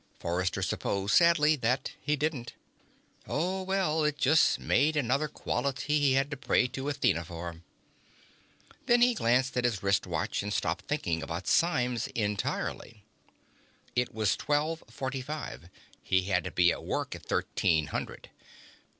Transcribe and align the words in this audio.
Forrester 0.19 0.63
supposed 0.63 1.13
sadly 1.13 1.55
that 1.57 1.91
he 2.01 2.15
didn't. 2.15 2.53
Oh, 3.27 3.61
well, 3.61 4.03
it 4.03 4.17
just 4.17 4.59
made 4.59 4.97
another 4.97 5.27
quality 5.27 5.99
he 5.99 6.13
had 6.13 6.31
to 6.31 6.37
pray 6.37 6.67
to 6.69 6.89
Athena 6.89 7.23
for. 7.23 7.61
Then 8.87 9.03
he 9.03 9.13
glanced 9.13 9.55
at 9.57 9.63
his 9.63 9.83
wristwatch 9.83 10.41
and 10.41 10.51
stopped 10.51 10.85
thinking 10.87 11.21
about 11.21 11.45
Symes 11.45 12.07
entirely. 12.15 13.03
It 13.95 14.11
was 14.11 14.35
twelve 14.35 14.83
forty 14.89 15.21
five. 15.21 15.69
He 16.01 16.23
had 16.23 16.43
to 16.45 16.51
be 16.51 16.71
at 16.71 16.83
work 16.83 17.13
at 17.13 17.21
thirteen 17.21 17.85
hundred. 17.85 18.31